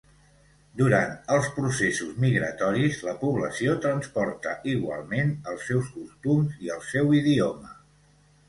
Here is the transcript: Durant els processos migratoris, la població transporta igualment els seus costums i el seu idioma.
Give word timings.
Durant 0.79 1.11
els 1.35 1.49
processos 1.57 2.15
migratoris, 2.23 2.97
la 3.09 3.13
població 3.25 3.75
transporta 3.83 4.55
igualment 4.75 5.37
els 5.53 5.69
seus 5.69 5.95
costums 5.99 6.61
i 6.67 6.73
el 6.79 6.85
seu 6.89 7.15
idioma. 7.21 7.77